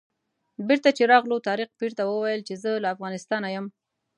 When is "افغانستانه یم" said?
2.95-3.65